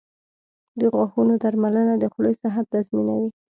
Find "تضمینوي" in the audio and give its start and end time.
2.73-3.29